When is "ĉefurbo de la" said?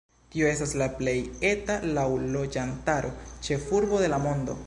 3.49-4.23